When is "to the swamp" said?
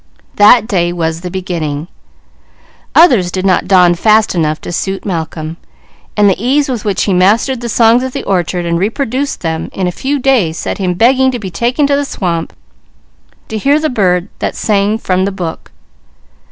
11.85-12.51